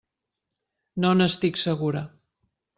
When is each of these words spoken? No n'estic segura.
No 1.05 1.13
n'estic 1.19 1.63
segura. 1.67 2.05